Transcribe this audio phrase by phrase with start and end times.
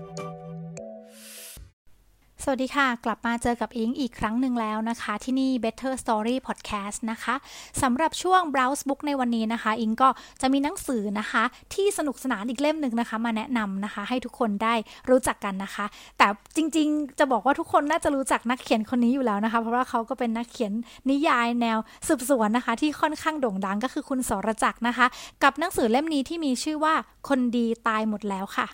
[2.47, 7.35] สวัสดีค่ะ กลับมาเจอกับอิงอีกครั้งหนึ่งแล้วนะคะ ที่นี่ Better Story Podcast นะคะ
[7.83, 10.09] สำหรับช่วง Browse Book ในวันนี้นะคะ อิงก็
[10.41, 11.43] จะมีหนังสือนะคะ
[11.75, 14.75] ที่สนุกสนานอีกเล่มหนึ่งนะคะ มาแนะนำนะคะ ให้ทุกคนได้
[15.11, 15.87] รู้จักกันนะคะ
[16.19, 16.27] แต่
[16.57, 20.73] จริงๆ จะบอกว่าทุกคนน่าจะรู้จักนักเขียนคนนี้อยู่แล้วนะคะ เพราะว่าเขาก็เป็นนักเขียน
[21.11, 25.07] นิยายแนวสืบสวนนะคะ ที่ค่อนข้างโด่งดังก็คือคุณสรจักรนะคะ
[25.43, 26.95] กับหนังสือเล่มนี้ที่มีชื่อว่า
[27.29, 28.67] คนดีตายหมดแล้วค่ะ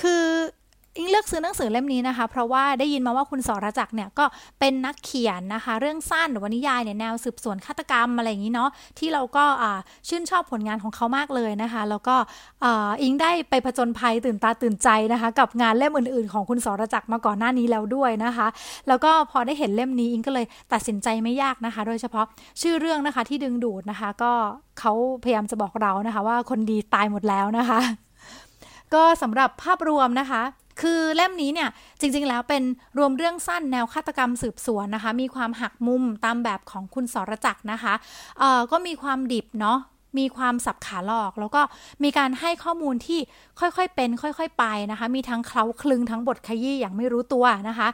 [0.00, 0.24] คือ
[0.96, 4.24] อิงเลือกซื้อหนังสือเล่มนี้นะคะ เพราะว่าได้ยินมาว่าคุณสรจักรเนี่ยก็
[4.60, 9.44] เป็นนักเขียนนะคะ เรื่องสั้นหรือว่านิยายเนี่ยแนวสืบสวนฆาตกรรมอะไรอย่างนี้เนาะที่เราก็
[10.08, 12.16] ชื่นชอบผลงานของเขามากเลยนะคะ แล้วก็
[13.02, 18.46] อิงได้ไปผจญภัยตื่นตาตื่นใจนะคะ กับงานเล่มอื่น ๆ ของคุณสรจักรมาก่อนหน้านี้แล้วด้วยนะคะ
[18.88, 22.24] แล้วก็พอได้เห็นเล่มนี้อิงก็เลยตัดสินใจไม่ยากนะคะ โดยเฉพาะ
[22.60, 24.32] ชื่อเรื่องนะคะที่ดึงดูดนะคะ ก็
[24.80, 27.80] เขาพยายามจะบอกเรานะคะ ว่าคนดีตายหมดแล้วนะคะ
[28.94, 30.42] ก็สำหรับภาพรวมนะคะ
[30.82, 31.68] คือเล่มนี้เนี่ย
[32.00, 32.62] จริงๆแล้วเป็น
[32.98, 37.94] รวมเรื่องสั้นแนวฆาตกรรมสืบสวนนะคะ มีความหักมุมตามแบบของคุณสรจักรนะคะ
[38.38, 39.78] เอ่อก็มีความดิบเนาะ
[40.20, 41.62] มีความสับขาหลอก แล้วก็
[42.04, 43.20] มีการให้ข้อมูลที่
[43.60, 47.88] ค่อยๆเป็น ค่อยๆไปนะคะ มีทั้งเคล้าคลึงทั้งบทขยี้อย่างไม่รู้ตัวนะคะ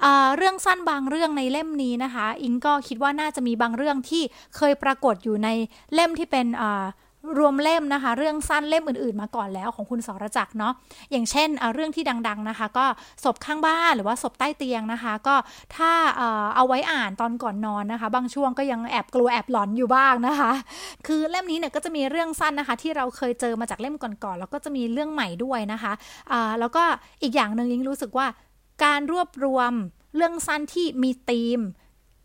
[0.00, 4.22] เเรื่องสั้นบางเรื่องในเล่มนี้นะคะ อิงก็คิดว่าน่าจะมีบางเรื่องที่
[4.56, 5.48] เคยปรากฏอยู่ใน
[5.94, 6.46] เล่มที่เป็น
[7.38, 10.72] รวมเล่มนะคะ เรื่องสั้นเล่มอื่นๆ มาก่อนแล้วของคุณสรจักรเนาะ
[11.10, 12.86] อย่างเช่นเรื่องที่ดังๆนะคะ ก็
[13.24, 15.34] ศพข้างบ้านหรือว่าศพใต้เตียงนะคะ ก็
[15.76, 15.92] ถ้า
[16.56, 20.52] เอาไว้อ่านตอนก่อนนอนนะคะ บางช่วงก็ยังแอบกลัวแอบหลอนอยู่บ้างนะคะ
[21.06, 25.92] คือเล่มนี้เนี่ยก็จะมีเรื่องสั้นนะคะ ที่เราเคยเจอมาจากเล่มก่อนๆแล้วก็จะมีเรื่องใหม่ด้วยนะคะ
[26.60, 26.84] แล้วก็
[27.22, 28.26] อีกอย่างหนึ่งยิ่งรู้สึกว่า
[28.84, 29.72] การรวบรวม
[30.16, 31.60] เรื่องสั้นที่มีธีม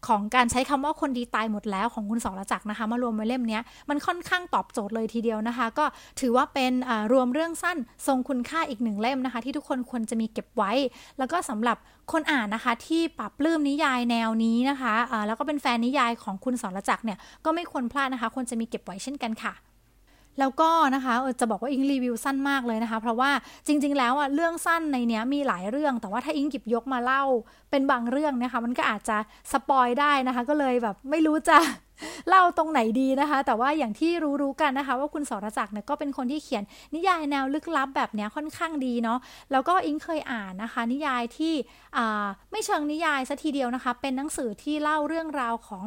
[0.08, 5.86] ของการใช้คำว่าคนดีตายหมดแล้วของคุณสรจักนะคะ มารวมไว้เล่มนี้มันค่อนข้างตอบโจทย์เลยทีเดียวนะคะ ก็
[6.20, 6.74] ถือว่าเป็น
[7.14, 10.72] รวมเรื่องสั้นทรงคุณค่าอีกหนึ่งเล่มนะคะ ที่ทุกคนควรจะมีเก็บไว้
[11.18, 11.78] แล้วก็สำหรับ
[12.12, 19.54] คนอ่านนะคะ ที่ปรับปลื้มนิยายแนวนี้นะคะะแล้วก็เป็นแฟนนิยายของคุณสรจักเนี่ยก็ไม่ควรพลาดนะคะควรจะมีเก็บไว้เช่นกันค่ะ
[20.40, 23.32] แล้วก็นะคะจะบอกว่าอิงรีวิวสั้นมากเลยนะคะ เพราะว่า
[23.68, 27.24] จริง ๆ แล้วอะเรื่องสั้นในเนี้ยมีหลายเรื่อง แต่ว่าถ้าอิงหยิบยกมาเล่า
[27.72, 29.18] เป็นบางเรื่องนะคะ มันก็อาจจะ
[29.52, 31.58] สปอยได้นะคะ ก็เลยแบบไม่รู้จะ
[32.30, 34.12] เล่าตรงไหนดีนะคะ แต่ว่าอย่างที่
[34.42, 36.64] รู้ๆกันนะคะ ว่าคุณสรจักรเนี่ยก็เป็นคนที่เขียน
[36.96, 39.20] นิยายแนวลึกลับแบบนี้ค่อนข้างดีเนาะ
[39.52, 41.54] แล้วก็อิงเคยอ่านนะคะ นิยายที่
[42.52, 45.84] ไม่เชิงนิยายซะทีเดียวนะคะ เป็นหนังสือที่เล่าเรื่องราวของ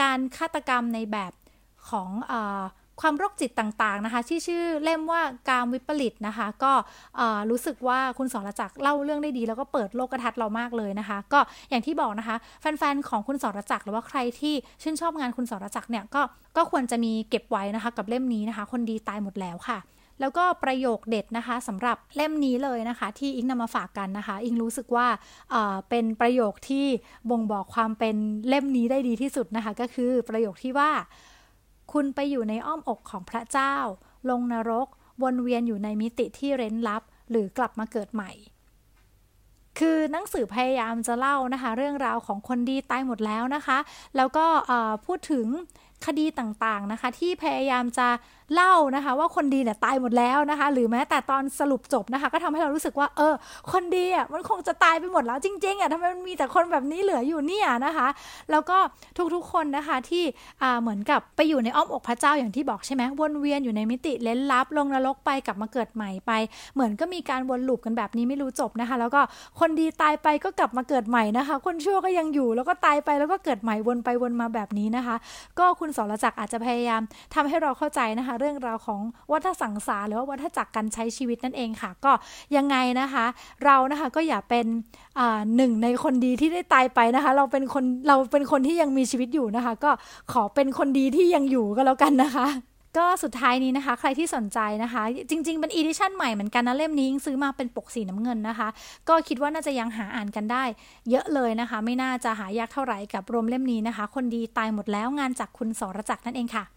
[0.00, 1.32] การฆาตกรรมในแบบ
[1.90, 2.34] ของอ
[3.00, 6.72] ความโรคจิตต่างๆนะคะที่ชื่อเล่มว่าการวิปริตนะคะ ก็
[7.50, 11.40] รู้สึกว่าคุณสรจักรเล่าเรื่องได้ดี แล้วก็เปิดโลกทัศน์เรามากเลยนะคะ ก็
[11.70, 16.22] อย่างที่บอกนะคะ แฟนๆของคุณสรจักรหรือว่าใครที่ชื่นชอบงานคุณสรจักรเนี่ยก็
[16.56, 19.78] ก็ควรจะมีเก็บไว้นะคะกับเล่มนี้นะคะ คนดีตายหมดแล้วค่ะ
[20.20, 25.06] แล้วก็ประโยคเด็ดนะคะสำหรับเล่มนี้เลยนะคะ ที่อิงนำมาฝากกันนะคะ อิงรู้สึกว่า
[25.50, 26.86] เเป็นประโยคที่
[27.30, 28.16] บ่งบอกความเป็น
[28.48, 30.90] เล่มนี้ได้ดีที่สุดนะคะ ก็คือประโยคที่ว่า
[31.92, 33.74] คุณไปอยู่ในอ้อมอกของพระเจ้า
[34.30, 34.86] ลงนรก
[35.22, 38.30] วนเวียนอยู่ในมิติที่เร้นลับ หรือกลับมาเกิดใหม่
[39.78, 43.78] คือหนังสือพยายามจะเล่านะคะ เรื่องราวของคนดีตายหมดแล้วนะคะ
[44.16, 44.46] แล้วก็
[45.06, 45.46] พูดถึง
[46.06, 48.08] คดีต่างๆนะคะ ที่พยายามจะ
[48.54, 53.34] เล่านะคะ ว่าคนดีเนี่ยตายหมดแล้วนะคะ หรือแม้แต่ตอนสรุปจบนะคะ ก็ทำให้เรารู้สึกว่า เออ
[53.72, 58.08] คนดีอะมันคงจะตายไปหมดแล้วจริงๆอะทำไมมันมีแต่คนแบบนี้เหลืออยู่เนี่ยนะคะ
[58.50, 58.78] แล้วก็
[59.34, 60.24] ทุกๆคนนะคะที่
[60.62, 66.32] อ่าเหมือนกับไปอยู่ในอ้อมอกพระเจ้าอย่างที่บอกใช่ไหมวนเวียนอยู่ในมิติเล้นลับ ลงนรกไปกลับมาเกิดใหม่ไป
[66.74, 69.20] เหมือนก็มีการวนลูปกันแบบนี้ไม่รู้จบนะคะ แล้วก็
[69.60, 75.16] คนดีตายไปก็กลับมาเกิดใหม่นะคะ คนชั่วก็ยังอยู่แล้วก็ตายไปแล้วก็เกิดใหม่วนไปวนมาแบบนี้นะคะ
[75.58, 77.02] ก็คุณสรจักรอาจจะพยายาม
[77.34, 79.00] ทำให้เราเข้าใจนะคะ เรื่องราวของ
[79.32, 82.12] วัฏสงสารหรือว่าวัฏจักรการใช้ชีวิตนั่นเองค่ะ ก็
[82.56, 83.24] ยังไงนะคะ
[83.64, 84.66] เรานะคะก็อย่าเป็น
[85.56, 89.90] หนึ่งในคนดีที่ได้ตายไปนะคะ เราเป็นคนเราเป็นคนที่ยังมีชีวิตอยู่นะคะ ก็
[90.32, 92.46] ขอเป็นคนดีที่ยังอยู่ก็แล้วกันนะคะ
[92.98, 98.68] ก็สุดท้ายนี้นะคะ ใครที่สนใจนะคะ จริง ๆ เป็น edition ใหม่เหมือนกันนะเล่มนี้ซื้อมาเป็นปกสีน้ำเงินนะคะ
[99.08, 100.64] ก็คิดว่าน่าจะยังหาอ่านกันได้
[101.10, 106.75] เยอะเลยนะคะ ไม่น่าจะหายากเท่าไหร่กับรวมเล่มนี้นะคะ คนดีตายหมดแล้วงานจากคุณสรจักรนั่นเองค่ะ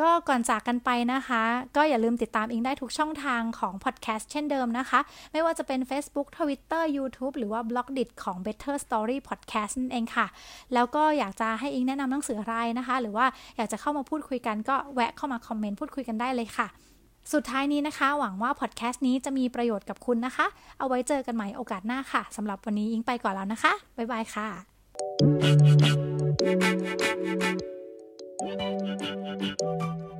[0.00, 1.42] ก็ก่อนจากกันไปนะคะ
[1.76, 5.00] ก็อย่าลืมติดตามอิงได้ทุกช่องทางของพอดแคสต์เช่นเดิมนะคะ
[5.32, 10.26] ไม่ว่าจะเป็น Facebook Twitter YouTube หรือว่า b ล็อกดิของ Better Story Podcast นั่นเองค่ะ
[10.74, 13.26] แล้วก็อยากจะให้อิงแนะนำหนังสืออะไรนะคะ หรือว่า
[13.56, 16.66] อยากจะเข้ามาพูดคุยกันก็แวะเข้ามาคอมเมนต์พูดคุยกันได้เลยค่ะ
[17.32, 20.46] สุดท้ายนี้นะคะ หวังว่าพอดแคสต์นี้จะมีประโยชน์กับคุณนะคะ
[20.78, 24.48] เอาไว้เจอกันใหม่โอกาสหน้าค่ะสำหรับวันนี้อิงไปก่อนแล้วนะคะบ๊ายบายค่ะ
[26.40, 27.69] Thank you.
[28.40, 29.60] Thank